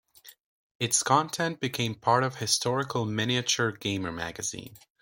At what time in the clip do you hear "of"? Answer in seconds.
2.23-2.37